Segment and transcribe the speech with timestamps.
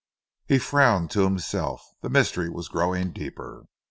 [0.47, 1.85] He frowned to himself.
[2.01, 3.65] The mystery was growing deeper.